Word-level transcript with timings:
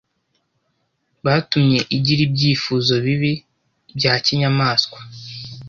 Batumye 1.25 1.79
agira 1.95 2.21
ibyifuzo 2.27 2.93
bibi 3.05 3.31
bya 3.97 4.13
kinyamaswa 4.25 4.99